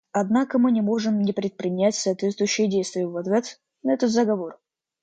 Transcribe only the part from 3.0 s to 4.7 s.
в ответ на этот заговор.